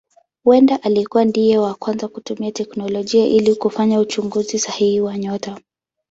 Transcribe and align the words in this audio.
Huenda 0.43 0.83
alikuwa 0.83 1.25
ndiye 1.25 1.57
wa 1.57 1.73
kwanza 1.75 2.07
kutumia 2.07 2.51
teknolojia 2.51 3.25
ili 3.25 3.55
kufanya 3.55 3.99
uchunguzi 3.99 4.59
sahihi 4.59 5.01
wa 5.01 5.17
nyota. 5.17 5.57